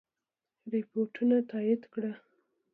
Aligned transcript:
رپوټونو 0.71 1.37
تایید 1.51 1.81
کړه. 1.93 2.13